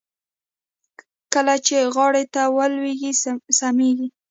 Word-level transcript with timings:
کله 1.33 1.55
چې 1.65 1.75
غاړې 1.95 2.23
ته 2.33 2.41
ولوېږي 2.55 3.11
سميږي. 3.59 4.07